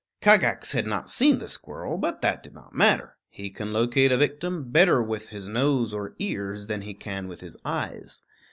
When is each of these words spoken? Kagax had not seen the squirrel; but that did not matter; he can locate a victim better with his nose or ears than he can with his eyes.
Kagax 0.19 0.71
had 0.71 0.87
not 0.87 1.11
seen 1.11 1.37
the 1.37 1.47
squirrel; 1.47 1.95
but 1.99 2.23
that 2.23 2.41
did 2.41 2.55
not 2.55 2.73
matter; 2.73 3.17
he 3.29 3.51
can 3.51 3.71
locate 3.71 4.11
a 4.11 4.17
victim 4.17 4.71
better 4.71 4.99
with 4.99 5.29
his 5.29 5.47
nose 5.47 5.93
or 5.93 6.15
ears 6.17 6.65
than 6.65 6.81
he 6.81 6.95
can 6.95 7.27
with 7.27 7.41
his 7.41 7.55
eyes. 7.63 8.23